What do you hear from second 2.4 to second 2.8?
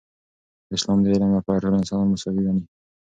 ګڼي.